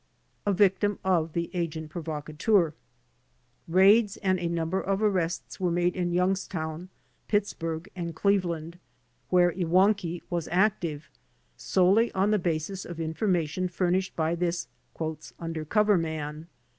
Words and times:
A 0.47 0.51
Victim 0.51 0.97
of 1.03 1.33
the 1.33 1.51
Agent 1.53 1.91
Provocateur 1.91 2.73
Raids 3.67 4.17
and 4.23 4.39
a 4.39 4.47
number 4.49 4.81
of 4.81 4.99
arrests 4.99 5.59
were 5.59 5.69
made 5.69 5.95
in 5.95 6.11
Youngs 6.11 6.47
town, 6.47 6.89
Pittsburgh 7.27 7.87
and 7.95 8.15
Qeveland, 8.15 8.79
where 9.29 9.51
Iwankiw 9.51 10.21
w;as 10.23 10.47
active, 10.51 11.07
solely 11.55 12.11
on 12.13 12.31
the 12.31 12.39
basis 12.39 12.83
of 12.83 12.99
information 12.99 13.67
furnished 13.67 14.15
by 14.15 14.33
this 14.33 14.67
"under 15.39 15.63
cover 15.65 15.99
man." 15.99 16.47